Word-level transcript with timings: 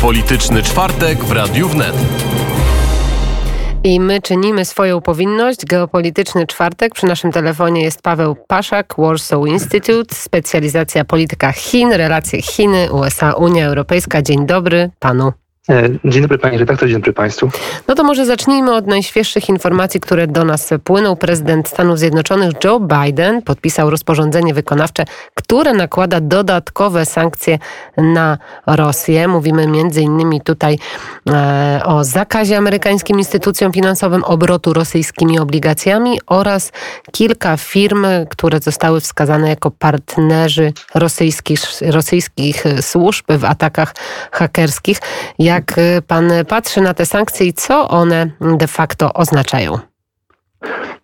Geopolityczny 0.00 0.62
czwartek 0.62 1.24
w 1.24 1.32
Radiu 1.32 1.68
Wnet. 1.68 1.94
I 3.84 4.00
my 4.00 4.22
czynimy 4.22 4.64
swoją 4.64 5.00
powinność. 5.00 5.64
Geopolityczny 5.64 6.46
czwartek. 6.46 6.94
Przy 6.94 7.06
naszym 7.06 7.32
telefonie 7.32 7.82
jest 7.82 8.02
Paweł 8.02 8.36
Paszak, 8.46 8.94
Warsaw 8.98 9.46
Institute, 9.46 10.14
specjalizacja 10.14 11.04
polityka 11.04 11.52
Chin, 11.52 11.92
relacje 11.92 12.42
Chiny, 12.42 12.92
USA, 12.92 13.32
Unia 13.32 13.66
Europejska. 13.66 14.22
Dzień 14.22 14.46
dobry 14.46 14.90
panu. 14.98 15.32
E, 15.68 15.88
dzień 16.04 16.22
dobry 16.22 16.38
Panie 16.38 16.58
redaktor, 16.58 16.88
dzień 16.88 16.96
dobry 16.98 17.12
Państwu. 17.12 17.50
No 17.88 17.94
to 17.94 18.04
może 18.04 18.26
zacznijmy 18.26 18.74
od 18.74 18.86
najświeższych 18.86 19.48
informacji, 19.48 20.00
które 20.00 20.26
do 20.26 20.44
nas 20.44 20.70
płyną. 20.84 21.16
Prezydent 21.16 21.68
Stanów 21.68 21.98
Zjednoczonych 21.98 22.50
Joe 22.64 22.80
Biden 22.80 23.42
podpisał 23.42 23.90
rozporządzenie 23.90 24.54
wykonawcze, 24.54 25.04
które 25.34 25.72
nakłada 25.72 26.20
dodatkowe 26.20 27.06
sankcje 27.06 27.58
na 27.96 28.38
Rosję. 28.66 29.28
Mówimy 29.28 29.66
między 29.66 30.02
innymi 30.02 30.40
tutaj 30.40 30.78
e, 31.30 31.80
o 31.84 32.04
zakazie 32.04 32.56
amerykańskim 32.56 33.18
instytucjom 33.18 33.72
finansowym 33.72 34.24
obrotu 34.24 34.72
rosyjskimi 34.72 35.38
obligacjami 35.38 36.20
oraz 36.26 36.72
kilka 37.12 37.56
firm, 37.56 38.06
które 38.30 38.60
zostały 38.60 39.00
wskazane 39.00 39.48
jako 39.48 39.70
partnerzy 39.70 40.72
rosyjskich, 40.94 41.60
rosyjskich 41.80 42.64
służb 42.80 43.24
w 43.28 43.44
atakach 43.44 43.94
hakerskich. 44.32 45.00
Jak 45.38 45.49
jak 45.50 45.78
y, 45.78 46.02
pan 46.06 46.32
patrzy 46.48 46.80
na 46.80 46.94
te 46.94 47.06
sankcje 47.06 47.46
i 47.46 47.52
co 47.52 47.88
one 47.88 48.30
de 48.40 48.66
facto 48.66 49.12
oznaczają? 49.12 49.78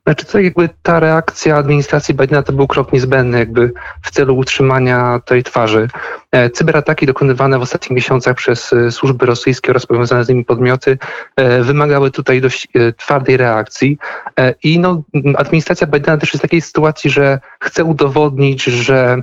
Znaczy, 0.07 0.27
to 0.27 0.39
jakby 0.39 0.69
ta 0.83 1.01
reakcja 1.01 1.57
administracji 1.57 2.15
Bidena 2.15 2.43
to 2.43 2.53
był 2.53 2.67
krok 2.67 2.93
niezbędny 2.93 3.39
jakby 3.39 3.73
w 4.03 4.11
celu 4.11 4.37
utrzymania 4.37 5.21
tej 5.25 5.43
twarzy. 5.43 5.89
E, 6.33 6.51
cyberataki 6.51 7.07
dokonywane 7.07 7.59
w 7.59 7.63
ostatnich 7.63 7.91
miesiącach 7.91 8.37
przez 8.37 8.73
e, 8.73 8.91
służby 8.91 9.27
rosyjskie 9.27 9.71
oraz 9.71 9.87
powiązane 9.87 10.25
z 10.25 10.29
nimi 10.29 10.45
podmioty 10.45 10.99
e, 11.37 11.63
wymagały 11.63 12.11
tutaj 12.11 12.41
dość 12.41 12.69
twardej 12.97 13.37
reakcji. 13.37 13.99
I 14.63 14.79
no, 14.79 15.03
administracja 15.37 15.87
Bidena 15.87 16.19
też 16.19 16.33
jest 16.33 16.41
w 16.41 16.49
takiej 16.49 16.61
sytuacji, 16.61 17.11
że 17.11 17.41
chce 17.61 17.85
udowodnić, 17.85 18.65
że 18.65 19.23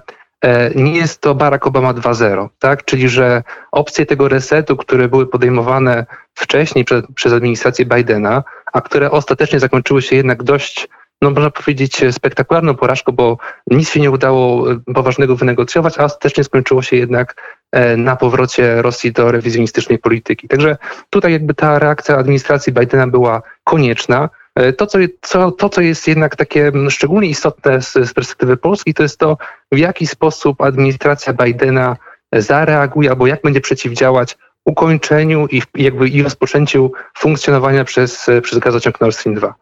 nie 0.76 0.98
jest 0.98 1.22
to 1.22 1.36
Barack 1.36 1.68
Obama 1.68 1.94
2.0, 1.94 2.50
tak? 2.60 2.86
Czyli, 2.86 3.10
że 3.10 3.44
opcje 3.72 4.06
tego 4.06 4.28
resetu, 4.28 4.78
które 4.78 5.08
były 5.08 5.28
podejmowane 5.28 6.06
wcześniej 6.34 6.86
przez, 6.86 7.04
przez 7.16 7.34
administrację 7.34 7.86
Bidena, 7.86 8.44
a 8.74 8.82
które 8.82 9.12
ostatecznie 9.12 9.60
zakończyły 9.60 10.02
się 10.02 10.16
jednak 10.16 10.44
dość, 10.44 10.88
no 11.22 11.30
można 11.30 11.50
powiedzieć, 11.50 12.02
spektakularną 12.12 12.76
porażką, 12.76 13.12
bo 13.12 13.38
nic 13.68 13.90
się 13.90 14.00
nie 14.00 14.12
udało 14.12 14.72
e, 14.72 14.80
poważnego 14.94 15.36
wynegocjować, 15.36 16.00
a 16.00 16.04
ostatecznie 16.04 16.44
skończyło 16.44 16.82
się 16.82 16.96
jednak 16.96 17.36
e, 17.72 17.98
na 17.98 18.16
powrocie 18.16 18.82
Rosji 18.82 19.12
do 19.12 19.32
rewizjonistycznej 19.32 20.00
polityki. 20.00 20.48
Także 20.48 20.78
tutaj 21.10 21.32
jakby 21.32 21.54
ta 21.54 21.80
reakcja 21.80 22.18
administracji 22.18 22.74
Bidena 22.74 23.08
była 23.08 23.42
konieczna. 23.64 24.30
E, 24.56 24.74
to 24.74 24.88
co, 24.88 24.98
co, 25.22 25.52
to, 25.52 25.70
co 25.70 25.82
jest 25.82 26.08
jednak 26.08 26.36
takie 26.36 26.72
szczególnie 26.90 27.30
istotne 27.30 27.82
z, 27.82 27.94
z 27.94 28.14
perspektywy 28.14 28.58
Polski, 28.58 28.94
to 28.94 29.04
jest 29.04 29.20
to, 29.20 29.38
w 29.72 29.78
jaki 29.78 30.08
sposób 30.08 30.62
administracja 30.62 31.34
Bidena 31.34 31.98
zareaguje 32.34 33.10
albo 33.10 33.28
jak 33.28 33.42
będzie 33.42 33.62
przeciwdziałać 33.62 34.38
ukończeniu 34.66 35.48
i 35.48 35.62
jakby 35.76 36.10
i 36.10 36.24
rozpoczęciu 36.24 36.92
funkcjonowania 37.18 37.84
przez, 37.84 38.26
przez 38.44 38.60
gazociąg 38.60 39.02
Nord 39.02 39.16
Stream 39.16 39.36
2. 39.36 39.56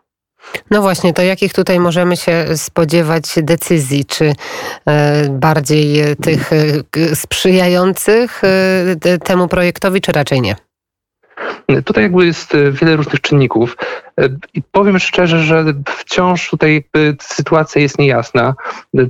No 0.71 0.81
właśnie, 0.81 1.13
to 1.13 1.21
jakich 1.21 1.53
tutaj 1.53 1.79
możemy 1.79 2.17
się 2.17 2.45
spodziewać 2.57 3.23
decyzji? 3.37 4.05
Czy 4.05 4.33
e, 4.85 5.29
bardziej 5.29 6.15
tych 6.15 6.49
e, 6.53 7.15
sprzyjających 7.15 8.41
temu 9.23 9.47
projektowi, 9.47 10.01
czy 10.01 10.11
raczej 10.11 10.41
nie? 10.41 10.55
Tutaj 11.85 12.03
jakby 12.03 12.25
jest 12.25 12.55
e, 12.55 12.71
wiele 12.71 12.95
różnych 12.95 13.21
czynników 13.21 13.77
e, 14.19 14.29
i 14.53 14.61
powiem 14.71 14.99
szczerze, 14.99 15.43
że 15.43 15.65
wciąż 15.85 16.49
tutaj 16.49 16.83
sytuacja 17.21 17.81
jest 17.81 17.99
niejasna. 17.99 18.55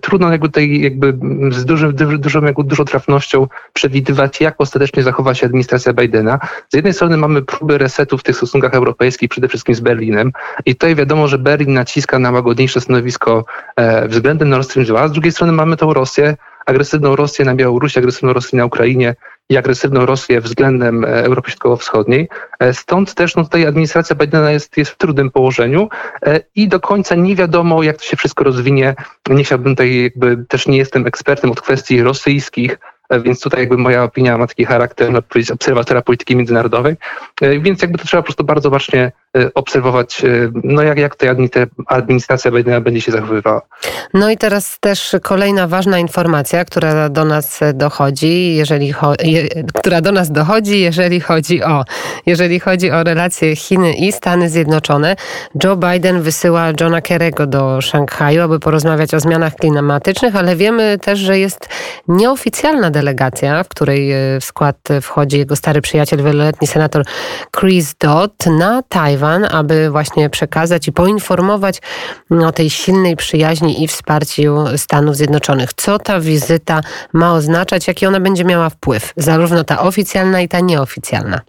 Trudno 0.02 0.32
jakby 0.32 0.48
tutaj 0.48 0.82
jakby 0.82 1.18
z 1.50 1.66
dużym, 1.66 1.96
dużą, 1.96 2.44
jakby 2.44 2.64
dużą 2.64 2.86
trafnością 2.86 3.48
przewidywać, 3.74 4.42
jak 4.42 4.56
ostatecznie 4.58 5.04
zachowa 5.04 5.34
się 5.34 5.46
administracja 5.46 5.94
Bidena. 5.94 6.40
Z 6.70 6.76
jednej 6.76 6.94
strony 6.94 7.18
mamy 7.18 7.42
próby 7.42 7.78
resetu 7.78 8.18
w 8.18 8.24
tych 8.24 8.36
stosunkach 8.36 8.74
europejskich, 8.74 9.30
przede 9.30 9.48
wszystkim 9.48 9.76
z 9.76 9.80
Berlinem 9.80 10.32
i 10.66 10.76
tutaj 10.76 10.96
wiadomo, 10.96 11.28
że 11.28 11.38
Berlin 11.38 11.74
naciska 11.74 12.20
na 12.20 12.32
łagodniejsze 12.32 12.82
stanowisko 12.82 13.46
e, 13.76 14.08
względem 14.08 14.50
Nord 14.50 14.70
Stream 14.70 14.88
2, 14.88 15.02
a 15.02 15.08
z 15.08 15.12
drugiej 15.12 15.32
strony 15.32 15.54
mamy 15.54 15.78
tą 15.78 15.94
Rosję, 15.94 16.38
agresywną 16.66 17.16
Rosję 17.16 17.46
na 17.46 17.56
Białorusi, 17.56 18.00
agresywną 18.00 18.34
Rosję 18.34 18.58
na 18.58 18.66
Ukrainie 18.66 19.16
i 19.50 19.58
agresywną 19.58 20.06
Rosję 20.06 20.42
względem 20.42 21.06
e, 21.06 21.08
Europy 21.08 21.52
Środkowo-Wschodniej. 21.52 22.30
E, 22.60 22.74
stąd 22.74 23.14
też 23.14 23.36
no, 23.36 23.44
tutaj 23.44 23.66
administracja 23.66 24.16
Bidena 24.16 24.52
jest, 24.52 24.78
jest 24.78 24.92
w 24.92 24.98
trudnym 24.98 25.32
położeniu 25.32 25.90
e, 26.26 26.40
i 26.56 26.68
do 26.68 26.80
końca 26.80 27.16
nie 27.16 27.36
wiadomo, 27.36 27.84
jak 27.84 27.98
to 27.98 28.04
się 28.04 28.18
wszystko 28.18 28.44
rozwinie. 28.44 28.96
Nie 29.30 29.44
chciałbym 29.44 29.76
tutaj 29.76 30.04
jakby, 30.04 30.46
też 30.48 30.68
nie 30.68 30.78
jestem 30.78 31.08
ekspertem 31.08 31.52
od 31.52 31.62
kwestii 31.62 32.04
rosyjskich, 32.04 32.78
więc 33.24 33.42
tutaj 33.42 33.60
jakby 33.60 33.78
moja 33.78 34.04
opinia 34.04 34.38
ma 34.38 34.48
taki 34.48 34.66
charakter, 34.66 35.08
można 35.08 35.22
powiedzieć, 35.22 35.52
obserwatora 35.52 36.02
polityki 36.02 36.36
międzynarodowej, 36.36 36.96
więc 37.42 37.82
jakby 37.82 37.98
to 37.98 38.06
trzeba 38.06 38.24
po 38.24 38.26
prostu 38.26 38.44
bardzo 38.44 38.70
bacznie 38.70 39.12
obserwować, 39.54 40.24
y, 40.24 40.52
no 40.64 40.82
jak, 40.82 40.98
jak 40.98 41.16
ta 41.16 41.28
administracja 41.88 42.52
Bidena 42.52 42.82
będzie 42.82 43.02
się 43.02 43.12
zachowywała. 43.12 43.62
No 44.14 44.30
i 44.30 44.38
teraz 44.38 44.80
też 44.80 45.16
kolejna 45.22 45.68
ważna 45.68 46.00
informacja, 46.00 46.66
która 46.66 47.10
do 47.10 47.26
nas 47.26 47.60
dochodzi, 47.74 48.56
jeżeli 48.56 48.94
je, 49.24 49.48
która 49.74 50.02
do 50.02 50.12
nas 50.12 50.32
dochodzi, 50.32 50.82
jeżeli 50.82 51.20
chodzi 51.20 51.64
o 51.64 51.84
jeżeli 52.26 52.60
chodzi 52.60 52.92
o 52.92 53.04
relacje 53.04 53.56
Chiny 53.56 53.94
i 53.94 54.12
Stany 54.12 54.50
Zjednoczone. 54.50 55.16
Joe 55.64 55.76
Biden 55.76 56.22
wysyła 56.22 56.68
Johna 56.82 57.02
Kerry'ego 57.02 57.48
do 57.48 57.82
Szanghaju, 57.82 58.42
aby 58.42 58.60
porozmawiać 58.60 59.14
o 59.14 59.20
zmianach 59.20 59.56
klimatycznych, 59.56 60.36
ale 60.36 60.56
wiemy 60.56 60.98
też, 60.98 61.20
że 61.20 61.40
jest 61.40 61.70
nieoficjalna 62.08 62.92
delegacja, 62.92 63.64
w 63.64 63.68
której 63.68 64.14
y, 64.36 64.40
w 64.40 64.44
skład 64.44 64.78
wchodzi 65.02 65.38
jego 65.38 65.56
stary 65.56 65.82
przyjaciel, 65.82 66.24
wieloletni 66.24 66.68
senator 66.68 67.06
Chris 67.60 67.96
Dodd 68.00 68.46
na 68.46 68.84
Tajwan 68.90 69.21
Aby 69.52 69.90
właśnie 69.90 70.30
przekazać 70.30 70.88
i 70.88 70.92
poinformować 70.92 71.82
o 72.30 72.52
tej 72.52 72.70
silnej 72.70 73.16
przyjaźni 73.16 73.84
i 73.84 73.88
wsparciu 73.88 74.66
Stanów 74.78 75.16
Zjednoczonych. 75.16 75.74
Co 75.74 76.00
ta 76.00 76.20
wizyta 76.20 76.82
ma 77.14 77.34
oznaczać, 77.34 77.88
jaki 77.88 78.06
ona 78.06 78.20
będzie 78.20 78.46
miała 78.46 78.70
wpływ, 78.70 79.14
zarówno 79.18 79.64
ta 79.64 79.80
oficjalna 79.80 80.42
i 80.42 80.48
ta 80.48 80.60
nieoficjalna? 80.60 81.42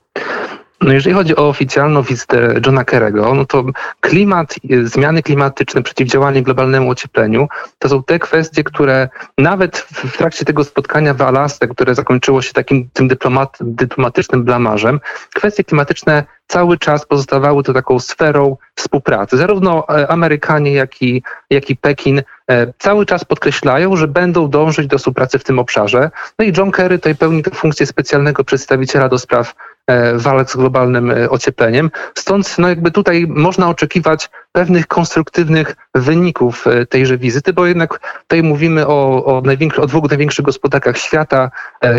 No 0.82 0.92
jeżeli 0.92 1.14
chodzi 1.14 1.36
o 1.36 1.48
oficjalną 1.48 2.02
wizytę 2.02 2.60
Johna 2.66 2.84
Kerry'ego, 2.84 3.36
no 3.36 3.44
to 3.44 3.64
klimat, 4.00 4.54
zmiany 4.84 5.22
klimatyczne, 5.22 5.82
przeciwdziałanie 5.82 6.42
globalnemu 6.42 6.90
ociepleniu, 6.90 7.48
to 7.78 7.88
są 7.88 8.02
te 8.02 8.18
kwestie, 8.18 8.64
które 8.64 9.08
nawet 9.38 9.78
w 9.78 10.16
trakcie 10.16 10.44
tego 10.44 10.64
spotkania 10.64 11.14
w 11.14 11.22
Alasce, 11.22 11.68
które 11.68 11.94
zakończyło 11.94 12.42
się 12.42 12.52
takim 12.52 12.90
tym 12.92 13.08
dyplomat, 13.08 13.58
dyplomatycznym 13.60 14.44
blamarzem, 14.44 15.00
kwestie 15.34 15.64
klimatyczne 15.64 16.24
cały 16.52 16.78
czas 16.78 17.06
pozostawały 17.06 17.62
to 17.62 17.72
taką 17.72 18.00
sferą 18.00 18.56
współpracy. 18.74 19.36
Zarówno 19.36 19.88
e, 19.88 20.10
Amerykanie, 20.10 20.72
jak 20.72 21.02
i, 21.02 21.22
jak 21.50 21.70
i 21.70 21.76
Pekin 21.76 22.22
e, 22.50 22.72
cały 22.78 23.06
czas 23.06 23.24
podkreślają, 23.24 23.96
że 23.96 24.08
będą 24.08 24.48
dążyć 24.48 24.86
do 24.86 24.98
współpracy 24.98 25.38
w 25.38 25.44
tym 25.44 25.58
obszarze. 25.58 26.10
No 26.38 26.44
i 26.44 26.52
John 26.56 26.70
Kerry 26.70 26.98
tutaj 26.98 27.14
pełni 27.14 27.42
tę 27.42 27.50
funkcję 27.50 27.86
specjalnego 27.86 28.44
przedstawiciela 28.44 29.08
do 29.08 29.18
spraw 29.18 29.54
e, 29.86 30.18
walk 30.18 30.50
z 30.50 30.56
globalnym 30.56 31.12
ociepleniem. 31.30 31.90
Stąd 32.14 32.58
no 32.58 32.68
jakby 32.68 32.90
tutaj 32.90 33.26
można 33.28 33.68
oczekiwać 33.68 34.30
pewnych 34.52 34.86
konstruktywnych 34.86 35.76
wyników 35.94 36.64
tejże 36.88 37.18
wizyty, 37.18 37.52
bo 37.52 37.66
jednak 37.66 38.00
tutaj 38.22 38.42
mówimy 38.42 38.86
o, 38.86 39.24
o, 39.24 39.42
o 39.76 39.86
dwóch 39.86 40.10
największych 40.10 40.44
gospodarkach 40.44 40.98
świata. 40.98 41.50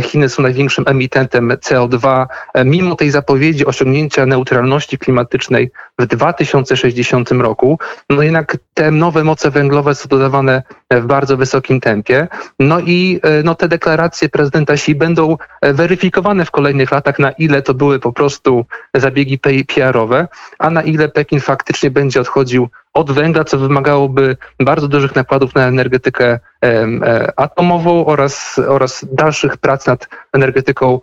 Chiny 0.01 0.29
są 0.29 0.43
największym 0.43 0.85
emitentem 0.87 1.49
CO2. 1.49 2.25
Mimo 2.65 2.95
tej 2.95 3.11
zapowiedzi 3.11 3.65
osiągnięcia 3.65 4.25
neutralności 4.25 4.97
klimatycznej 4.97 5.71
w 5.99 6.05
2060 6.05 7.31
roku, 7.31 7.79
no 8.09 8.23
jednak 8.23 8.57
te 8.73 8.91
nowe 8.91 9.23
moce 9.23 9.51
węglowe 9.51 9.95
są 9.95 10.09
dodawane 10.09 10.63
w 10.91 11.05
bardzo 11.05 11.37
wysokim 11.37 11.79
tempie. 11.79 12.27
No 12.59 12.79
i 12.79 13.19
e, 13.23 13.43
no, 13.43 13.55
te 13.55 13.67
deklaracje 13.67 14.29
prezydenta 14.29 14.73
Xi 14.73 14.95
będą 14.95 15.37
e, 15.61 15.73
weryfikowane 15.73 16.45
w 16.45 16.51
kolejnych 16.51 16.91
latach, 16.91 17.19
na 17.19 17.31
ile 17.31 17.61
to 17.61 17.72
były 17.73 17.99
po 17.99 18.13
prostu 18.13 18.65
zabiegi 18.93 19.39
PR-owe, 19.39 20.27
a 20.59 20.69
na 20.69 20.81
ile 20.81 21.09
Pekin 21.09 21.39
faktycznie 21.39 21.91
będzie 21.91 22.21
odchodził 22.21 22.69
od 22.93 23.11
węgla, 23.11 23.43
co 23.43 23.57
wymagałoby 23.57 24.37
bardzo 24.59 24.87
dużych 24.87 25.15
nakładów 25.15 25.55
na 25.55 25.67
energetykę 25.67 26.39
e, 26.65 27.39
atomową 27.39 28.05
oraz, 28.05 28.59
oraz 28.67 29.05
dalszych 29.11 29.57
prac 29.57 29.87
nad 29.87 30.07
energetyką 30.33 30.99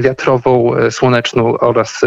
wiatrową, 0.00 0.72
słoneczną 0.90 1.58
oraz 1.58 2.00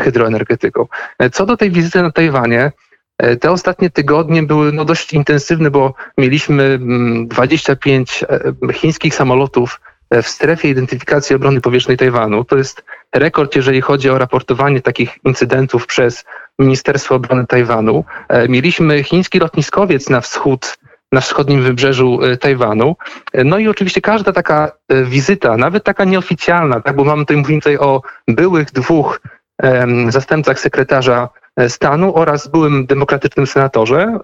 hydroenergetyką. 0.00 0.86
Co 1.32 1.46
do 1.46 1.56
tej 1.56 1.70
wizyty 1.70 2.02
na 2.02 2.10
Tajwanie, 2.10 2.72
E, 3.18 3.36
te 3.36 3.50
ostatnie 3.50 3.90
tygodnie 3.90 4.42
były 4.42 4.72
no, 4.72 4.84
dość 4.84 5.12
intensywne, 5.12 5.70
bo 5.70 5.94
mieliśmy 6.18 6.78
25 7.26 8.24
mm, 8.28 8.56
e, 8.70 8.72
chińskich 8.72 9.14
samolotów 9.14 9.80
w 10.22 10.28
strefie 10.28 10.68
identyfikacji 10.68 11.36
obrony 11.36 11.60
powietrznej 11.60 11.96
Tajwanu. 11.96 12.44
To 12.44 12.56
jest 12.56 12.84
rekord, 13.14 13.56
jeżeli 13.56 13.80
chodzi 13.80 14.10
o 14.10 14.18
raportowanie 14.18 14.80
takich 14.80 15.18
incydentów 15.24 15.86
przez 15.86 16.24
Ministerstwo 16.58 17.14
Obrony 17.14 17.46
Tajwanu. 17.46 18.04
Mieliśmy 18.48 19.02
chiński 19.02 19.38
lotniskowiec 19.38 20.10
na 20.10 20.20
wschód 20.20 20.76
na 21.12 21.20
wschodnim 21.20 21.62
wybrzeżu 21.62 22.20
Tajwanu. 22.40 22.96
No 23.44 23.58
i 23.58 23.68
oczywiście 23.68 24.00
każda 24.00 24.32
taka 24.32 24.72
wizyta, 25.04 25.56
nawet 25.56 25.84
taka 25.84 26.04
nieoficjalna, 26.04 26.80
tak, 26.80 26.96
bo 26.96 27.04
mamy 27.04 27.22
tutaj, 27.22 27.36
mówimy 27.36 27.60
tutaj 27.60 27.78
o 27.78 28.02
byłych 28.28 28.72
dwóch 28.72 29.20
zastępcach 30.08 30.60
sekretarza 30.60 31.28
stanu 31.68 32.16
oraz 32.16 32.48
byłym 32.48 32.86
demokratycznym 32.86 33.46
senatorze, 33.46 34.18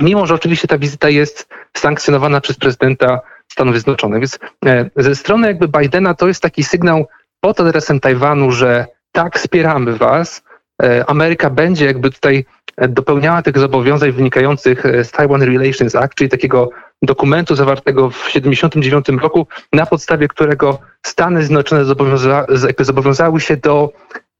mimo 0.00 0.26
że 0.26 0.34
oczywiście 0.34 0.68
ta 0.68 0.78
wizyta 0.78 1.08
jest 1.08 1.48
sankcjonowana 1.76 2.40
przez 2.40 2.56
prezydenta 2.56 3.20
Stanów 3.52 3.74
Zjednoczonych. 3.74 4.20
Więc 4.20 4.38
e, 4.66 4.90
ze 4.96 5.14
strony 5.14 5.46
jakby 5.46 5.68
Bidena 5.68 6.14
to 6.14 6.28
jest 6.28 6.42
taki 6.42 6.64
sygnał 6.64 7.06
pod 7.40 7.60
adresem 7.60 8.00
Tajwanu, 8.00 8.50
że 8.50 8.86
tak, 9.12 9.38
wspieramy 9.38 9.96
was, 9.96 10.42
e, 10.82 11.04
Ameryka 11.10 11.50
będzie 11.50 11.86
jakby 11.86 12.10
tutaj 12.10 12.44
dopełniała 12.88 13.42
tych 13.42 13.58
zobowiązań 13.58 14.12
wynikających 14.12 14.84
z 15.02 15.10
Taiwan 15.10 15.42
Relations 15.42 15.94
Act, 15.94 16.14
czyli 16.14 16.30
takiego 16.30 16.70
dokumentu 17.02 17.54
zawartego 17.54 18.10
w 18.10 18.26
1979 18.26 19.22
roku, 19.22 19.46
na 19.72 19.86
podstawie 19.86 20.28
którego 20.28 20.78
Stany 21.06 21.42
Zjednoczone 21.42 21.84
zobowiąza 21.84 22.46
zobowiązały 22.78 23.40
się 23.40 23.56
do 23.56 23.92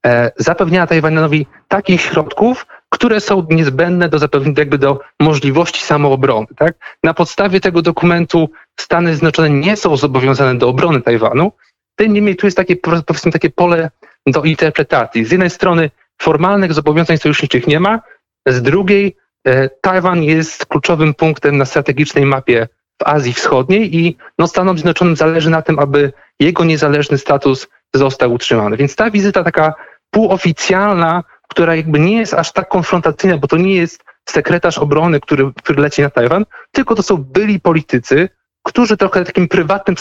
e, 0.07 0.33
zapewnienia 0.37 0.87
Tajwanowi 0.87 1.47
takich 1.69 2.01
środków, 2.01 2.67
które 2.89 3.21
są 3.21 3.47
niezbędne 3.51 4.09
do 4.09 4.19
zapewnienia 4.19 4.59
jakby 4.59 4.79
do 4.79 5.01
możliwości 5.21 5.85
samoobrony. 5.85 6.47
Tak? 6.57 6.75
Na 7.05 7.15
podstawie 7.15 7.61
tego 7.61 7.83
dokumentu 7.83 8.51
Stany 8.81 9.13
Zjednoczone 9.13 9.51
nie 9.51 9.77
są 9.77 9.97
zobowiązane 9.97 10.59
do 10.59 10.69
obrony 10.69 11.03
Tajwanu. 11.03 11.53
Tym 11.97 12.13
niemniej 12.13 12.37
tu 12.37 12.47
jest 12.47 12.57
takie, 12.57 12.77
powiedzmy, 12.77 13.33
takie 13.33 13.51
pole 13.51 13.91
do 14.27 14.43
interpretacji. 14.43 15.25
Z 15.25 15.31
jednej 15.31 15.51
strony 15.51 15.91
formalnych 16.23 16.73
zobowiązań 16.73 17.19
sojuszniczych 17.19 17.67
nie 17.67 17.81
ma, 17.81 18.01
z 18.47 18.63
drugiej 18.63 19.17
e, 19.47 19.69
Tajwan 19.69 20.23
jest 20.23 20.67
kluczowym 20.67 21.15
punktem 21.15 21.57
na 21.57 21.65
strategicznej 21.65 22.27
mapie 22.27 22.69
w 23.03 23.07
Azji 23.07 23.33
Wschodniej 23.33 23.97
i 23.97 24.17
no, 24.39 24.49
Stanom 24.49 24.77
Zjednoczonym 24.77 25.17
zależy 25.17 25.51
na 25.51 25.63
tym, 25.63 25.79
aby 25.79 26.13
jego 26.41 26.65
niezależny 26.65 27.19
status 27.19 27.69
został 27.95 28.33
utrzymany. 28.33 28.77
Więc 28.77 28.97
ta 28.97 29.11
wizyta 29.11 29.45
taka 29.45 29.75
półoficjalna 30.11 31.23
która 31.49 31.77
jakby 31.77 31.99
nie 31.99 32.17
jest 32.17 32.35
aż 32.35 32.53
tak 32.53 32.69
konfrontacyjna, 32.69 33.39
bo 33.39 33.49
to 33.49 33.57
nie 33.57 33.75
jest 33.75 34.05
sekretarz 34.29 34.79
obrony, 34.79 35.21
który, 35.21 35.53
który 35.53 35.83
leci 35.83 36.03
na 36.03 36.11
Tajwan, 36.11 36.45
tylko 36.73 36.95
to 36.95 37.03
są 37.03 37.17
byli 37.17 37.61
politycy, 37.61 38.29
którzy 38.67 38.97
trochę 38.97 39.25
takim 39.25 39.49
prywatnym 39.49 39.97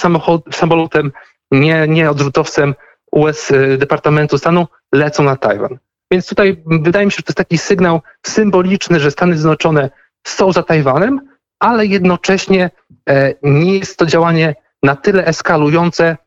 samolotem, 0.52 1.12
nie, 1.52 1.88
nie 1.88 2.12
odrzutowcem 2.12 2.76
US 3.12 3.52
y, 3.52 3.78
Departamentu 3.78 4.38
Stanu 4.38 4.68
lecą 4.94 5.24
na 5.24 5.36
Tajwan. 5.36 5.78
Więc 6.12 6.28
tutaj 6.30 6.64
wydaje 6.66 7.06
mi 7.06 7.12
się, 7.12 7.16
że 7.16 7.24
to 7.24 7.30
jest 7.30 7.38
taki 7.38 7.58
sygnał 7.58 8.02
symboliczny, 8.26 9.00
że 9.00 9.12
Stany 9.12 9.38
Zjednoczone 9.38 9.90
są 10.28 10.52
za 10.52 10.64
Tajwanem, 10.64 11.30
ale 11.60 11.86
jednocześnie 11.86 12.70
e, 13.10 13.34
nie 13.44 13.78
jest 13.78 13.98
to 13.98 14.06
działanie 14.06 14.56
na 14.84 14.96
tyle 14.96 15.26
eskalujące, 15.26 16.18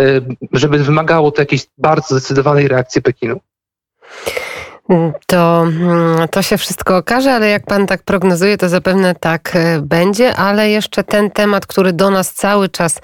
e, 0.00 0.04
żeby 0.52 0.78
wymagało 0.78 1.30
to 1.30 1.42
jakiejś 1.42 1.66
bardzo 1.78 2.18
zdecydowanej 2.18 2.68
reakcji 2.68 3.02
Pekinu. 3.02 3.40
To, 5.26 5.62
mm, 5.62 6.28
to 6.28 6.42
się 6.42 6.58
wszystko 6.58 6.96
okaże, 6.96 7.34
ale 7.34 7.48
jak 7.48 7.66
pan 7.66 7.86
tak 7.86 8.02
prognozuje, 8.02 8.58
to 8.58 8.68
zapewne 8.68 9.14
tak 9.14 9.56
e, 9.56 9.80
będzie, 9.82 10.36
ale 10.36 10.70
jeszcze 10.70 11.04
ten 11.04 11.30
temat, 11.30 11.66
który 11.66 11.92
do 11.92 12.10
nas 12.10 12.34
cały 12.34 12.68
czas 12.68 13.00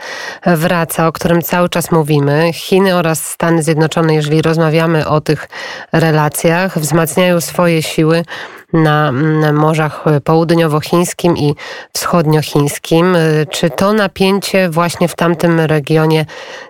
wraca, 0.47 1.07
o 1.07 1.13
którym 1.13 1.43
cały 1.43 1.69
czas 1.69 1.91
mówimy, 1.91 2.51
Chiny 2.53 2.97
oraz 2.97 3.27
Stany 3.27 3.63
Zjednoczone, 3.63 4.15
jeżeli 4.15 4.43
rozmawiamy 4.43 5.09
o 5.09 5.21
tych 5.21 5.49
relacjach, 5.93 6.79
wzmacniają 6.79 7.41
swoje 7.41 7.83
siły 7.83 8.25
na 8.73 9.09
mm, 9.09 9.57
morzach 9.57 10.05
południowochińskim 10.25 11.37
i 11.37 11.55
wschodniochińskim. 11.93 13.17
E, 13.17 13.47
czy 13.47 13.71
to 13.71 13.93
napięcie 13.93 14.71
właśnie 14.71 15.09
w 15.09 15.17
tamtym 15.17 15.61
regionie 15.61 16.27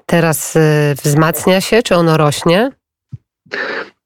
teraz 0.06 0.56
e, 0.56 0.60
wzmacnia 1.02 1.60
się, 1.60 1.82
czy 1.82 1.96
ono 1.96 2.16
rośnie? 2.16 2.70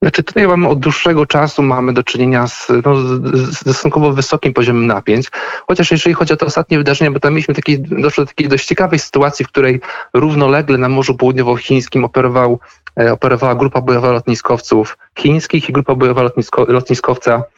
Znaczy 0.02 0.22
tutaj 0.22 0.46
mamy 0.46 0.68
od 0.68 0.78
dłuższego 0.78 1.26
czasu 1.26 1.62
mamy 1.62 1.92
do 1.92 2.02
czynienia 2.02 2.46
z, 2.46 2.68
no, 2.84 2.96
z 2.96 3.56
stosunkowo 3.56 4.12
wysokim 4.12 4.54
poziomem 4.54 4.86
napięć, 4.86 5.26
chociaż 5.66 5.90
jeżeli 5.90 6.14
chodzi 6.14 6.32
o 6.32 6.36
te 6.36 6.46
ostatnie 6.46 6.78
wydarzenia, 6.78 7.10
bo 7.10 7.20
tam 7.20 7.32
mieliśmy 7.32 7.54
taki, 7.54 7.78
doszło 7.78 8.24
do 8.24 8.28
takiej 8.28 8.48
dość 8.48 8.66
ciekawej 8.66 8.98
sytuacji, 8.98 9.44
w 9.44 9.48
której 9.48 9.80
równolegle 10.14 10.78
na 10.78 10.88
Morzu 10.88 11.14
Południowochińskim 11.14 12.04
operował, 12.04 12.60
e, 13.00 13.12
operowała 13.12 13.54
grupa 13.54 13.80
bojowa 13.80 14.12
lotniskowców 14.12 14.98
chińskich 15.18 15.68
i 15.68 15.72
grupa 15.72 15.94
bojowa 15.94 16.22
lotnisko, 16.22 16.66
lotniskowca 16.68 17.42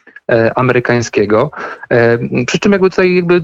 amerykańskiego. 0.55 1.51
E, 1.89 2.17
przy 2.45 2.59
czym 2.59 2.71
jakby 2.71 2.89
tutaj 2.89 3.15
jakby 3.15 3.41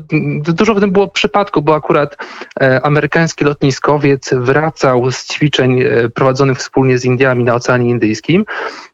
dużo 0.53 0.75
w 0.75 0.79
tym 0.79 0.91
było 0.91 1.07
przypadku, 1.07 1.61
bo 1.61 1.75
akurat 1.75 2.17
e, 2.61 2.85
amerykański 2.85 3.45
lotniskowiec 3.45 4.33
wracał 4.33 5.11
z 5.11 5.27
ćwiczeń 5.27 5.83
prowadzonych 6.13 6.57
wspólnie 6.57 6.97
z 6.97 7.05
Indiami 7.05 7.43
na 7.43 7.55
Oceanie 7.55 7.89
Indyjskim. 7.89 8.45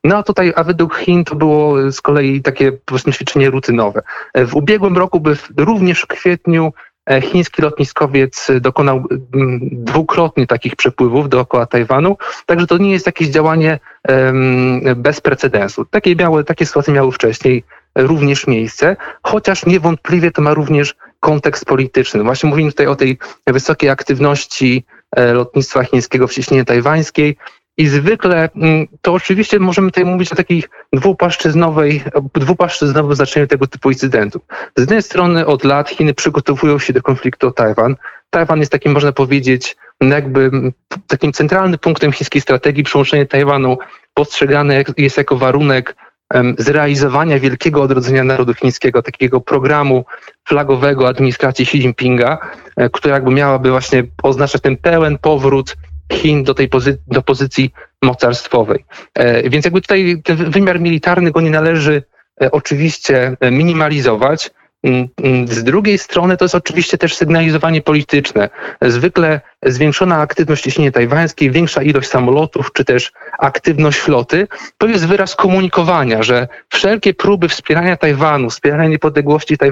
No 0.04 0.18
a 0.18 0.24
tutaj, 0.24 0.54
a 0.56 0.64
według 0.64 0.96
Chin 0.98 1.24
to 1.24 1.36
było 1.36 1.92
z 1.92 2.02
kolei 2.02 2.42
takie 2.42 2.72
powiedzmy 2.72 3.14
ćwiczenie 3.14 3.50
rutynowe. 3.50 4.02
W 4.36 4.56
ubiegłym 4.56 4.98
roku 4.98 5.20
by 5.20 5.38
również 5.58 6.02
w 6.02 6.08
kwietniu 6.08 6.74
chiński 7.22 7.62
lotniskowiec 7.62 8.48
dokonał 8.62 9.04
dwukrotnie 9.72 10.48
takich 10.48 10.76
przepływów 10.76 11.30
dookoła 11.30 11.66
Tajwanu, 11.66 12.18
także 12.46 12.68
to 12.68 12.78
nie 12.78 12.92
jest 12.92 13.06
jakieś 13.06 13.28
działanie 13.28 13.80
bez 14.96 15.22
precedensu. 15.22 15.86
Takie, 15.86 16.16
miały, 16.16 16.44
takie 16.44 16.66
sytuacje 16.66 16.94
miały 16.94 17.12
wcześniej 17.12 17.64
również 17.96 18.48
miejsce, 18.48 18.96
chociaż 19.24 19.66
niewątpliwie 19.66 20.32
to 20.32 20.42
ma 20.42 20.54
również 20.54 20.96
kontekst 21.20 21.66
polityczny. 21.66 22.24
Właśnie 22.24 22.50
mówimy 22.50 22.72
tutaj 22.72 22.88
o 22.88 22.96
tej 22.96 23.18
wysokiej 23.48 23.90
aktywności 23.90 24.86
e, 25.16 25.34
lotnictwa 25.34 25.84
chińskiego 25.84 26.28
w 26.28 26.34
cieśninie 26.34 26.66
tajwańskiej. 26.66 27.38
I 27.78 27.88
zwykle 27.88 28.50
mm, 28.56 28.88
to 29.02 29.14
oczywiście 29.14 29.60
możemy 29.60 29.92
tutaj 29.92 30.06
mówić 30.06 30.32
o 30.32 30.36
takiej 30.36 30.64
dwupłaszczyznowej, 30.94 32.04
dwupłaszczyznowym 32.34 33.16
znaczeniu 33.16 33.48
tego 33.48 33.68
typu 33.68 33.92
incydentów. 33.92 34.42
Z 34.76 34.82
jednej 34.82 35.02
strony 35.02 35.46
od 35.46 35.64
lat 35.64 35.90
Chiny 35.90 36.14
przygotowują 36.14 36.80
się 36.80 36.94
do 36.94 37.02
konfliktu 37.02 37.48
o 37.48 37.52
Tajwan. 37.52 37.96
Tajwan 38.30 38.60
jest 38.60 38.72
takim, 38.72 38.92
można 38.92 39.12
powiedzieć, 39.12 39.76
jakby 40.02 40.52
takim 41.08 41.34
centralnym 41.34 41.80
punktem 41.80 42.12
chińskiej 42.12 42.42
strategii. 42.42 42.84
Przyłączenie 42.84 43.26
Tajwanu 43.26 43.78
postrzegane 44.14 44.84
jest 44.98 45.18
jako 45.18 45.38
warunek 45.38 45.96
zrealizowania 46.58 47.40
wielkiego 47.40 47.82
odrodzenia 47.82 48.24
narodu 48.24 48.54
chińskiego, 48.54 49.02
takiego 49.02 49.42
programu 49.42 50.06
flagowego 50.48 51.08
administracji 51.08 51.64
Xi 51.64 51.78
Jinpinga, 51.78 52.38
e, 52.78 52.90
która 52.90 53.14
jakby 53.14 53.32
miałaby 53.32 53.72
właśnie 53.72 54.04
oznaczać 54.24 54.62
ten 54.62 54.78
pełen 54.78 55.18
powrót 55.18 55.76
Chin 56.14 56.44
do 56.44 56.54
tej 56.54 56.68
pozy 56.70 56.98
do 57.08 57.22
pozycji 57.22 57.74
mocarstwowej. 58.02 58.86
E, 59.14 59.50
więc 59.50 59.66
jakby 59.66 59.82
tutaj 59.82 60.22
ten 60.24 60.52
wymiar 60.52 60.80
militarny 60.80 61.32
go 61.32 61.42
nie 61.42 61.52
należy 61.52 62.04
e, 62.42 62.52
oczywiście 62.52 63.38
minimalizować. 63.52 64.52
Mm, 64.84 65.08
mm, 65.18 65.48
z 65.48 65.64
drugiej 65.64 65.98
strony 65.98 66.38
to 66.38 66.46
jest 66.46 66.56
oczywiście 66.56 66.98
też 66.98 67.16
sygnalizowanie 67.16 67.82
polityczne. 67.82 68.50
Zwykle 68.82 69.42
zwiększona 69.66 70.18
aktywność 70.18 70.64
ciśnienia 70.64 70.92
tajwańskiej, 70.92 71.52
większa 71.52 71.84
ilość 71.84 72.10
samolotów, 72.10 72.74
czy 72.74 72.86
też 72.86 73.12
aktywność 73.40 74.00
floty, 74.00 74.48
to 74.78 74.88
jest 74.88 75.08
wyraz 75.08 75.36
komunikowania, 75.36 76.24
że 76.24 76.48
wszelkie 76.70 77.14
próby 77.14 77.50
wspierania 77.50 77.98
Tajwanu, 77.98 78.50
wspierania 78.50 78.90
niepodległości, 78.90 79.58
taj, 79.58 79.72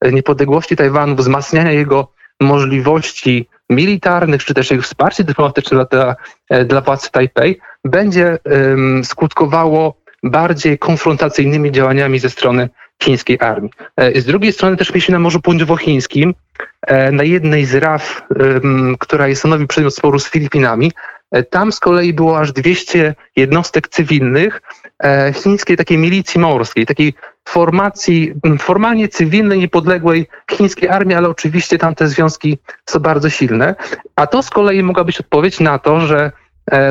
e, 0.00 0.12
niepodległości 0.12 0.76
Tajwanu, 0.76 1.16
wzmacniania 1.16 1.72
jego 1.72 2.08
możliwości 2.40 3.48
militarnych, 3.70 4.44
czy 4.44 4.54
też 4.54 4.70
jego 4.70 4.82
wsparcie 4.82 5.24
dyplomatyczne 5.24 5.86
dla, 5.90 6.16
e, 6.50 6.64
dla 6.64 6.80
władz 6.80 7.10
Tajpej, 7.10 7.60
będzie 7.84 8.38
um, 8.44 9.04
skutkowało 9.04 10.04
bardziej 10.22 10.78
konfrontacyjnymi 10.78 11.72
działaniami 11.72 12.18
ze 12.18 12.30
strony 12.30 12.68
chińskiej 13.02 13.38
armii. 13.40 13.70
E, 13.96 14.20
z 14.20 14.24
drugiej 14.24 14.52
strony 14.52 14.76
też 14.76 14.90
mieliśmy 14.90 15.12
na 15.12 15.18
Morzu 15.18 15.40
Południowochińskim, 15.40 16.34
e, 16.86 17.12
na 17.12 17.24
jednej 17.24 17.64
z 17.64 17.74
raf, 17.74 18.22
która 18.98 19.34
stanowi 19.34 19.66
przedmiot 19.66 19.94
sporu 19.94 20.18
z 20.18 20.30
Filipinami, 20.30 20.92
e, 21.30 21.42
tam 21.42 21.72
z 21.72 21.80
kolei 21.80 22.12
było 22.12 22.38
aż 22.38 22.52
200 22.52 23.14
jednostek 23.36 23.88
cywilnych 23.88 24.62
chińskiej 25.34 25.76
takiej 25.76 25.98
milicji 25.98 26.40
morskiej, 26.40 26.86
takiej 26.86 27.14
formacji 27.48 28.32
formalnie 28.58 29.08
cywilnej, 29.08 29.58
niepodległej 29.58 30.26
chińskiej 30.50 30.88
armii, 30.88 31.16
ale 31.16 31.28
oczywiście 31.28 31.78
tam 31.78 31.94
te 31.94 32.08
związki 32.08 32.58
są 32.86 33.00
bardzo 33.00 33.30
silne. 33.30 33.74
A 34.16 34.26
to 34.26 34.42
z 34.42 34.50
kolei 34.50 34.82
mogła 34.82 35.04
być 35.04 35.20
odpowiedź 35.20 35.60
na 35.60 35.78
to, 35.78 36.00
że 36.00 36.32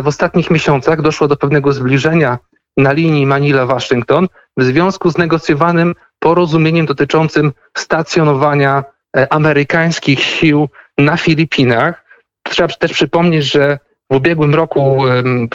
w 0.03 0.07
ostatnich 0.07 0.51
miesiącach 0.51 1.01
doszło 1.01 1.27
do 1.27 1.35
pewnego 1.35 1.73
zbliżenia 1.73 2.37
na 2.77 2.91
linii 2.91 3.27
Manila-Waszyngton 3.27 4.27
w 4.57 4.63
związku 4.63 5.11
z 5.11 5.17
negocjowanym 5.17 5.95
porozumieniem 6.19 6.85
dotyczącym 6.85 7.51
stacjonowania 7.77 8.83
e, 9.17 9.33
amerykańskich 9.33 10.19
sił 10.19 10.69
na 10.97 11.17
Filipinach. 11.17 12.05
trzeba 12.43 12.73
też 12.73 12.93
przypomnieć, 12.93 13.45
że 13.45 13.79
w 14.11 14.15
ubiegłym 14.15 14.55
roku 14.55 14.97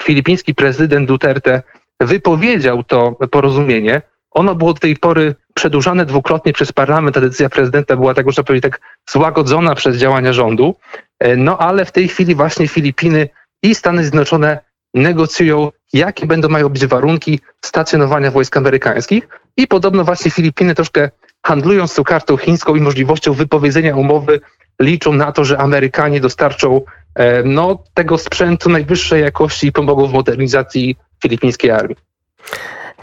filipiński 0.01 0.55
prezydent 0.55 1.09
Duterte 1.09 1.63
wypowiedział 2.01 2.85
to 2.85 3.13
porozumienie. 3.31 4.03
Ono 4.39 4.55
było 4.55 4.73
do 4.73 4.81
tej 4.81 4.97
pory 4.97 5.35
przedłużane 5.55 6.07
dwukrotnie 6.07 6.53
przez 6.53 6.73
parlament, 6.73 7.17
a 7.17 7.21
decyzja 7.21 7.49
prezydenta 7.49 7.97
była 7.97 8.15
tak, 8.15 8.27
można 8.27 8.43
powiedzieć, 8.43 8.63
tak 8.73 8.81
złagodzona 9.11 9.75
przez 9.75 9.97
działania 9.97 10.33
rządu. 10.33 10.75
E, 11.19 11.37
no 11.37 11.59
ale 11.59 11.85
w 11.85 11.93
tej 11.93 12.09
chwili 12.09 12.35
właśnie 12.35 12.69
Filipiny 12.69 13.29
i 13.63 13.75
Stany 13.75 14.03
Zjednoczone 14.03 14.59
negocjują, 14.95 15.73
jakie 15.93 16.27
będą 16.27 16.49
mają 16.49 16.69
być 16.69 16.87
warunki 16.87 17.41
stacjonowania 17.65 18.31
wojsk 18.31 18.57
amerykańskich. 18.57 19.29
I 19.57 19.67
podobno 19.67 20.05
właśnie 20.05 20.31
Filipiny 20.31 20.75
troszkę 20.75 21.11
handlując 21.47 21.95
tą 21.95 22.05
kartą 22.05 22.37
chińską 22.37 22.75
i 22.75 22.81
możliwością 22.81 23.33
wypowiedzenia 23.33 23.97
umowy, 23.97 24.41
liczą 24.81 25.13
na 25.13 25.33
to, 25.33 25.45
że 25.45 25.59
Amerykanie 25.59 26.21
dostarczą 26.21 26.81
e, 27.15 27.43
no, 27.43 27.85
tego 27.95 28.19
sprzętu 28.19 28.71
najwyższej 28.71 29.23
jakości 29.23 29.67
i 29.67 29.73
pomogą 29.73 30.07
w 30.07 30.13
modernizacji 30.13 30.97
filipińskiej 31.23 31.71
armii. 31.71 31.97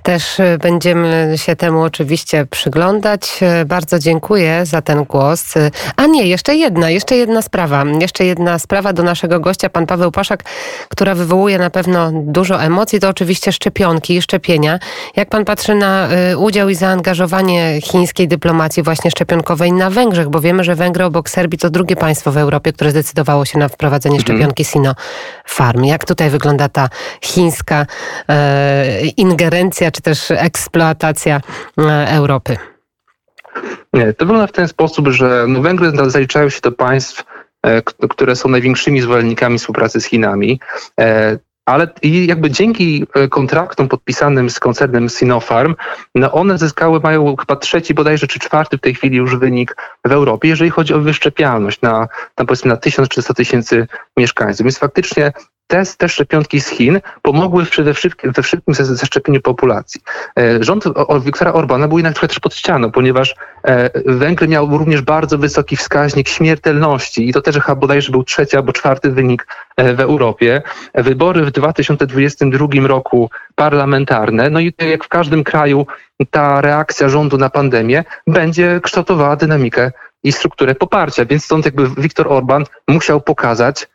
Też 0.05 0.39
y, 0.39 0.57
będziemy 0.61 1.33
się 1.35 1.55
temu 1.55 1.81
oczywiście 1.81 2.45
przyglądać. 2.45 3.39
Y, 3.61 3.65
bardzo 3.65 3.99
dziękuję 3.99 4.65
za 4.65 4.81
ten 4.81 5.03
głos. 5.03 5.57
Y, 5.57 5.71
a 5.95 6.05
nie, 6.05 6.27
jeszcze 6.27 6.55
jedna, 6.55 6.89
jeszcze 6.89 7.15
jedna 7.15 7.41
sprawa. 7.41 7.83
Jeszcze 7.99 8.25
jedna 8.25 8.59
sprawa 8.59 8.93
do 8.93 9.03
naszego 9.03 9.39
gościa, 9.39 9.69
pan 9.69 9.85
Paweł 9.85 10.11
Paszak, 10.11 10.43
która 10.89 11.15
wywołuje 11.15 11.57
na 11.57 11.69
pewno 11.69 12.11
dużo 12.13 12.63
emocji, 12.63 12.99
to 12.99 13.09
oczywiście 13.09 13.51
szczepionki 13.51 14.15
i 14.15 14.21
szczepienia. 14.21 14.79
Jak 15.15 15.29
pan 15.29 15.45
patrzy 15.45 15.75
na 15.75 16.07
udział 16.37 16.69
i 16.69 16.75
zaangażowanie 16.75 17.81
chińskiej 17.81 18.27
dyplomacji 18.27 18.83
właśnie 18.83 19.11
szczepionkowej 19.11 19.73
na 19.73 19.89
Węgrzech, 19.89 20.29
bo 20.29 20.41
wiemy, 20.41 20.63
że 20.63 20.75
Węgry 20.75 21.03
obok 21.05 21.29
Serbii 21.29 21.59
to 21.59 21.69
drugie 21.69 21.95
państwo 21.95 22.31
w 22.31 22.37
Europie, 22.37 22.73
które 22.73 22.91
zdecydowało 22.91 23.45
się 23.45 23.59
na 23.59 23.67
wprowadzenie 23.67 24.17
mhm. 24.17 24.37
szczepionki 24.37 24.65
Sinopharm. 24.65 25.83
Jak 25.83 26.05
tutaj 26.05 26.29
wygląda 26.29 26.69
ta 26.69 26.89
chińska 27.21 27.85
e, 28.29 29.05
ingerencja 29.05 29.91
czy 29.95 30.01
też 30.01 30.31
eksploatacja 30.31 31.41
e, 31.77 32.07
Europy? 32.09 32.57
Nie, 33.93 34.13
to 34.13 34.25
wygląda 34.25 34.47
w 34.47 34.51
ten 34.51 34.67
sposób, 34.67 35.07
że 35.07 35.45
no 35.47 35.61
Węgry 35.61 35.91
zaliczają 36.09 36.49
się 36.49 36.61
do 36.61 36.71
państw, 36.71 37.23
e, 37.63 37.81
które 38.09 38.35
są 38.35 38.49
największymi 38.49 39.01
zwolennikami 39.01 39.57
współpracy 39.57 40.01
z 40.01 40.05
Chinami. 40.05 40.59
E, 40.99 41.37
ale 41.65 41.87
i 42.01 42.27
jakby 42.27 42.51
dzięki 42.51 43.07
kontraktom 43.29 43.87
podpisanym 43.87 44.49
z 44.49 44.59
koncernem 44.59 45.09
Sinopharm, 45.09 45.75
no 46.15 46.31
one 46.31 46.57
zyskały, 46.57 46.99
mają 46.99 47.35
chyba 47.35 47.55
trzeci 47.55 47.93
bodajże 47.93 48.27
czy 48.27 48.39
czwarty 48.39 48.77
w 48.77 48.81
tej 48.81 48.95
chwili 48.95 49.17
już 49.17 49.35
wynik 49.35 49.75
w 50.05 50.11
Europie, 50.11 50.47
jeżeli 50.47 50.69
chodzi 50.69 50.93
o 50.93 50.99
wyszczepialność 50.99 51.81
na, 51.81 52.07
na 52.37 52.45
powiedzmy 52.45 52.69
na 52.69 52.77
1300 52.77 53.33
tysięcy 53.33 53.87
mieszkańców. 54.17 54.63
Więc 54.63 54.77
faktycznie 54.77 55.31
te, 55.67 55.83
te 55.97 56.09
szczepionki 56.09 56.61
z 56.61 56.67
Chin 56.67 56.99
pomogły 57.21 57.65
przede 57.65 57.93
wszystkim 57.93 58.31
we 58.31 58.43
wszystkim 58.43 58.73
zaszczepieniu 58.73 59.41
populacji. 59.41 60.01
E, 60.39 60.63
rząd 60.63 60.83
Wiktora 61.21 61.53
Orbana 61.53 61.87
był 61.87 61.97
jednak 61.97 62.13
trochę 62.13 62.27
też 62.27 62.39
pod 62.39 62.55
ścianą, 62.55 62.91
ponieważ 62.91 63.35
e, 63.67 63.89
Węgry 64.05 64.47
miał 64.47 64.77
również 64.77 65.01
bardzo 65.01 65.37
wysoki 65.37 65.77
wskaźnik 65.77 66.27
śmiertelności 66.27 67.29
i 67.29 67.33
to 67.33 67.41
też 67.41 67.55
chyba 67.55 67.75
bodajże 67.75 68.11
był 68.11 68.23
trzeci 68.23 68.57
albo 68.57 68.73
czwarty 68.73 69.11
wynik 69.11 69.47
e, 69.77 69.93
w 69.93 69.99
Europie. 69.99 70.61
Wybory 70.93 71.45
w 71.45 71.51
2022 71.51 72.67
roku 72.87 73.29
parlamentarne, 73.55 74.49
no 74.49 74.59
i 74.59 74.73
jak 74.89 75.03
w 75.03 75.07
każdym 75.07 75.43
kraju 75.43 75.87
ta 76.31 76.61
reakcja 76.61 77.09
rządu 77.09 77.37
na 77.37 77.49
pandemię 77.49 78.03
będzie 78.27 78.79
kształtowała 78.83 79.35
dynamikę 79.35 79.91
i 80.23 80.31
strukturę 80.31 80.75
poparcia, 80.75 81.25
więc 81.25 81.45
stąd 81.45 81.65
jakby 81.65 81.89
Viktor 81.97 82.27
Orban 82.27 82.63
musiał 82.87 83.21
pokazać, 83.21 83.87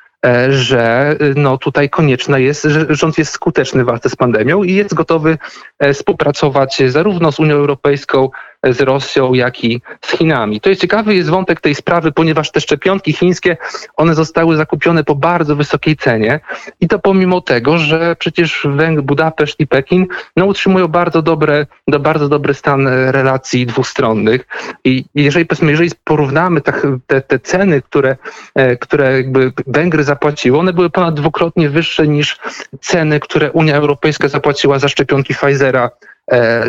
że 0.50 1.16
y, 1.22 1.34
no 1.36 1.58
tutaj 1.58 1.90
konieczne 1.90 2.42
jest, 2.42 2.62
że 2.62 2.86
rząd 2.88 3.18
jest 3.18 3.32
skuteczny 3.32 3.82
w 3.82 3.86
walce 3.86 4.10
z 4.10 4.16
pandemią 4.16 4.62
i 4.62 4.74
jest 4.74 4.94
gotowy 4.94 5.38
e, 5.78 5.94
współpracować 5.94 6.82
zarówno 6.88 7.32
z 7.32 7.40
Unią 7.40 7.54
Europejską, 7.54 8.30
z 8.62 8.80
Rosją, 8.80 9.34
jak 9.34 9.64
i 9.64 9.82
z 10.00 10.10
Chinami. 10.10 10.60
To 10.60 10.68
jest 10.68 10.80
ciekawy 10.80 11.14
jest 11.14 11.30
wątek 11.30 11.60
tej 11.60 11.74
sprawy, 11.74 12.12
ponieważ 12.12 12.50
te 12.50 12.60
szczepionki 12.60 13.12
chińskie, 13.12 13.56
one 13.96 14.14
zostały 14.14 14.56
zakupione 14.56 15.04
po 15.04 15.14
bardzo 15.14 15.56
wysokiej 15.56 15.96
cenie 15.96 16.40
i 16.80 16.88
to 16.88 16.98
pomimo 16.98 17.40
tego, 17.40 17.78
że 17.78 18.16
przecież 18.16 18.66
Budapeszt 19.02 19.60
i 19.60 19.66
Pekin 19.66 20.06
no, 20.36 20.44
utrzymują 20.46 20.88
bardzo 20.88 21.22
dobre, 21.22 21.66
bardzo 22.00 22.28
dobry 22.28 22.54
stan 22.54 22.88
relacji 22.88 23.66
dwustronnych 23.66 24.46
i 24.84 25.04
jeżeli, 25.14 25.46
jeżeli 25.62 25.90
porównamy 26.04 26.60
te, 27.06 27.20
te 27.20 27.38
ceny, 27.38 27.82
które, 27.82 28.16
e, 28.54 28.76
które 28.76 29.16
jakby 29.16 29.52
Węgry 29.66 30.04
zapłaciły, 30.04 30.58
one 30.58 30.72
były 30.72 30.90
ponad 30.90 31.14
dwukrotnie 31.14 31.70
wyższe 31.70 32.08
niż 32.08 32.38
ceny, 32.80 33.20
które 33.20 33.52
Unia 33.52 33.76
Europejska 33.76 34.28
zapłaciła 34.28 34.78
za 34.78 34.88
szczepionki 34.88 35.34
Pfizera 35.34 35.90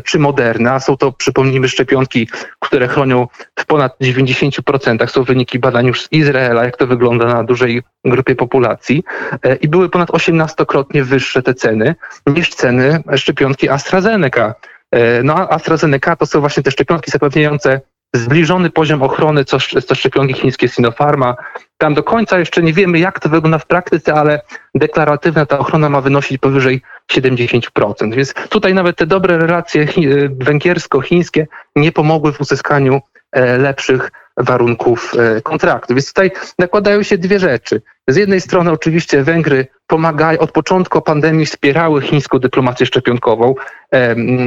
czy 0.04 0.20
Moderna. 0.20 0.80
Są 0.80 0.98
to, 0.98 1.12
przypomnijmy, 1.12 1.68
szczepionki, 1.70 2.28
które 2.60 2.88
chronią 2.88 3.28
w 3.60 3.66
ponad 3.66 4.00
90%. 4.02 5.08
Są 5.08 5.24
wyniki 5.24 5.60
badań 5.60 5.86
już 5.88 6.02
z 6.02 6.12
Izraela, 6.12 6.64
jak 6.64 6.78
to 6.78 6.88
wygląda 6.88 7.26
na 7.26 7.44
dużej 7.44 7.82
grupie 8.06 8.36
populacji. 8.36 9.04
E, 9.44 9.56
I 9.56 9.68
były 9.68 9.90
ponad 9.90 10.10
18-krotnie 10.10 11.04
wyższe 11.04 11.42
te 11.42 11.54
ceny 11.54 11.96
niż 12.28 12.50
ceny 12.50 13.04
szczepionki 13.16 13.70
AstraZeneca. 13.70 14.56
E, 14.92 15.24
no 15.24 15.50
AstraZeneca 15.50 16.16
to 16.16 16.26
są 16.26 16.40
właśnie 16.40 16.64
te 16.64 16.72
szczepionki 16.72 17.12
zapewniające 17.12 17.82
zbliżony 18.16 18.70
poziom 18.70 19.04
ochrony 19.04 19.46
co, 19.46 19.58
co 19.60 19.96
szczepionki 19.96 20.34
chińskie 20.34 20.68
Sinopharma. 20.68 21.36
Tam 21.82 21.94
do 21.94 22.04
końca 22.04 22.40
jeszcze 22.40 22.62
nie 22.64 22.74
wiemy, 22.74 23.00
jak 23.00 23.20
to 23.20 23.30
wygląda 23.30 23.58
w 23.58 23.66
praktyce, 23.66 24.14
ale 24.14 24.42
deklaratywna 24.76 25.46
ta 25.46 25.60
ochrona 25.60 25.90
ma 25.90 26.02
wynosić 26.02 26.38
powyżej 26.38 26.82
70%. 27.12 28.16
Więc 28.16 28.34
tutaj 28.50 28.74
nawet 28.74 28.98
te 28.98 29.06
dobre 29.06 29.38
relacje 29.38 29.88
węgiersko-chińskie 30.30 31.46
nie 31.76 31.92
pomogły 31.92 32.34
w 32.34 32.42
uzyskaniu 32.42 33.02
e, 33.32 33.58
lepszych 33.58 34.12
warunków 34.38 35.14
e, 35.18 35.42
kontraktu. 35.42 35.94
Więc 35.96 36.08
tutaj 36.08 36.32
nakładają 36.60 37.04
się 37.04 37.18
dwie 37.18 37.40
rzeczy. 37.40 37.82
Z 38.08 38.16
jednej 38.16 38.42
strony 38.42 38.72
oczywiście 38.72 39.24
Węgry 39.24 39.68
pomagają, 39.88 40.40
od 40.40 40.52
początku 40.52 41.02
pandemii 41.02 41.46
wspierały 41.46 42.02
chińską 42.02 42.40
dyplomację 42.40 42.86
szczepionkową, 42.86 43.56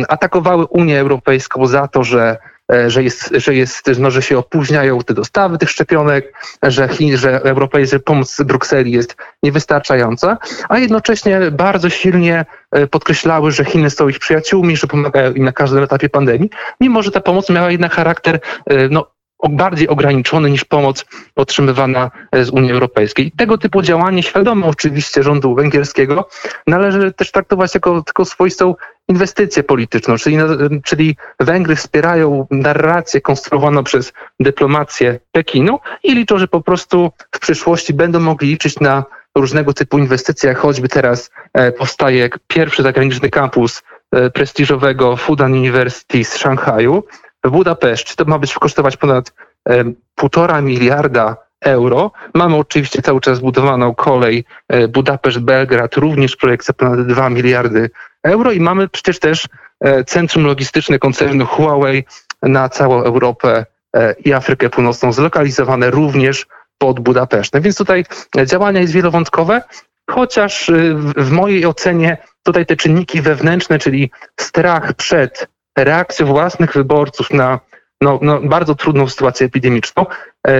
atakowały 0.08 0.64
Unię 0.64 1.00
Europejską 1.00 1.66
za 1.66 1.88
to, 1.88 2.04
że 2.04 2.36
E, 2.36 2.53
że, 2.86 3.02
jest, 3.02 3.30
że, 3.32 3.54
jest, 3.54 3.90
no, 3.98 4.10
że 4.10 4.22
się 4.22 4.38
opóźniają 4.38 5.00
te 5.00 5.14
dostawy 5.14 5.58
tych 5.58 5.70
szczepionek, 5.70 6.32
że, 6.62 6.88
Chin, 6.88 7.16
że 7.16 7.42
europejska 7.42 7.98
pomoc 7.98 8.30
z 8.30 8.42
Brukseli 8.42 8.92
jest 8.92 9.16
niewystarczająca, 9.42 10.38
a 10.68 10.78
jednocześnie 10.78 11.40
bardzo 11.50 11.90
silnie 11.90 12.44
e, 12.70 12.86
podkreślały, 12.86 13.52
że 13.52 13.64
Chiny 13.64 13.90
są 13.90 14.08
ich 14.08 14.18
przyjaciółmi, 14.18 14.76
że 14.76 14.86
pomagają 14.86 15.32
im 15.32 15.44
na 15.44 15.52
każdym 15.52 15.82
etapie 15.82 16.08
pandemii, 16.08 16.50
mimo 16.80 17.02
że 17.02 17.10
ta 17.10 17.20
pomoc 17.20 17.50
miała 17.50 17.70
jednak 17.70 17.94
charakter 17.94 18.40
e, 18.66 18.88
no, 18.88 19.13
bardziej 19.48 19.88
ograniczony 19.88 20.50
niż 20.50 20.64
pomoc 20.64 21.04
otrzymywana 21.36 22.10
z 22.42 22.50
Unii 22.50 22.72
Europejskiej. 22.72 23.32
Tego 23.36 23.58
typu 23.58 23.82
działanie, 23.82 24.22
świadome 24.22 24.66
oczywiście 24.66 25.22
rządu 25.22 25.54
węgierskiego, 25.54 26.28
należy 26.66 27.12
też 27.12 27.32
traktować 27.32 27.74
jako, 27.74 27.94
jako 27.94 28.24
swoistą 28.24 28.74
inwestycję 29.08 29.62
polityczną, 29.62 30.16
czyli, 30.16 30.36
czyli 30.84 31.16
Węgry 31.40 31.76
wspierają 31.76 32.46
narrację 32.50 33.20
konstruowaną 33.20 33.84
przez 33.84 34.12
dyplomację 34.40 35.20
Pekinu 35.32 35.78
i 36.02 36.14
liczą, 36.14 36.38
że 36.38 36.48
po 36.48 36.60
prostu 36.60 37.12
w 37.30 37.38
przyszłości 37.38 37.94
będą 37.94 38.20
mogli 38.20 38.48
liczyć 38.48 38.80
na 38.80 39.04
różnego 39.34 39.72
typu 39.72 39.98
inwestycje, 39.98 40.48
jak 40.48 40.58
choćby 40.58 40.88
teraz 40.88 41.30
e, 41.52 41.72
powstaje 41.72 42.28
pierwszy 42.48 42.82
zagraniczny 42.82 43.30
kampus 43.30 43.82
e, 44.12 44.30
prestiżowego 44.30 45.16
Fudan 45.16 45.52
University 45.52 46.24
z 46.24 46.36
Szanghaju 46.36 47.04
w 47.44 47.50
Budapeszcie. 47.50 48.14
To 48.16 48.24
ma 48.24 48.38
być 48.38 48.54
kosztować 48.54 48.96
ponad 48.96 49.32
e, 49.68 49.84
półtora 50.14 50.60
miliarda 50.60 51.36
euro. 51.60 52.12
Mamy 52.34 52.56
oczywiście 52.56 53.02
cały 53.02 53.20
czas 53.20 53.40
budowaną 53.40 53.94
kolej 53.94 54.44
Budapeszt-Belgrad, 54.88 55.96
również 55.96 56.36
projekt 56.36 56.66
za 56.66 56.72
ponad 56.72 57.06
2 57.06 57.30
miliardy 57.30 57.90
euro 58.24 58.52
i 58.52 58.60
mamy 58.60 58.88
przecież 58.88 59.18
też 59.18 59.48
e, 59.80 60.04
centrum 60.04 60.44
logistyczne 60.46 60.98
koncernu 60.98 61.46
Huawei 61.46 62.04
na 62.42 62.68
całą 62.68 63.02
Europę 63.02 63.66
e, 63.96 64.14
i 64.24 64.32
Afrykę 64.32 64.70
Północną 64.70 65.12
zlokalizowane 65.12 65.90
również 65.90 66.46
pod 66.78 67.00
Budapesztem. 67.00 67.62
Więc 67.62 67.76
tutaj 67.76 68.04
działanie 68.46 68.80
jest 68.80 68.92
wielowątkowe, 68.92 69.62
chociaż 70.10 70.68
e, 70.68 70.74
w 71.16 71.30
mojej 71.30 71.66
ocenie 71.66 72.18
tutaj 72.42 72.66
te 72.66 72.76
czynniki 72.76 73.20
wewnętrzne, 73.20 73.78
czyli 73.78 74.10
strach 74.40 74.92
przed 74.92 75.48
reakcją 75.78 76.26
własnych 76.26 76.72
wyborców 76.72 77.30
na 77.30 77.60
no, 78.00 78.18
no, 78.22 78.40
bardzo 78.40 78.74
trudną 78.74 79.08
sytuację 79.08 79.46
epidemiczną, 79.46 80.06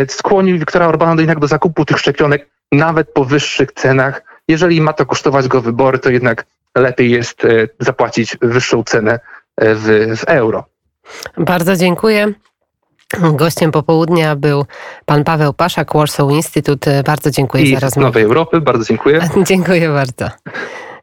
skłonił 0.08 0.58
Wiktora 0.58 0.86
Orbana 0.86 1.20
jednak 1.20 1.38
do 1.38 1.46
zakupu 1.46 1.84
tych 1.84 1.98
szczepionek 1.98 2.48
nawet 2.72 3.12
po 3.12 3.24
wyższych 3.24 3.72
cenach. 3.72 4.22
Jeżeli 4.48 4.80
ma 4.80 4.92
to 4.92 5.06
kosztować 5.06 5.48
go 5.48 5.60
wybory, 5.60 5.98
to 5.98 6.10
jednak 6.10 6.46
lepiej 6.74 7.10
jest 7.10 7.44
e, 7.44 7.48
zapłacić 7.80 8.36
wyższą 8.42 8.84
cenę 8.84 9.20
e, 9.56 9.74
w, 9.74 9.82
w 10.16 10.24
euro. 10.24 10.64
Bardzo 11.36 11.76
dziękuję. 11.76 12.32
Gościem 13.20 13.72
popołudnia 13.72 14.36
był 14.36 14.66
pan 15.06 15.24
Paweł 15.24 15.52
Paszak, 15.52 15.94
Warsaw 15.94 16.30
Institute. 16.30 17.02
Bardzo 17.02 17.30
dziękuję 17.30 17.64
I 17.64 17.74
za 17.74 17.78
z 17.78 17.82
rozmowę. 17.82 18.08
Nowej 18.08 18.22
Europy, 18.22 18.60
bardzo 18.60 18.84
dziękuję. 18.84 19.28
dziękuję 19.50 19.88
bardzo. 19.88 20.28